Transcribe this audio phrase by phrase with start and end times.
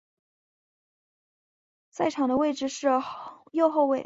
[1.89, 2.87] 在场上的位置是
[3.51, 3.99] 右后卫。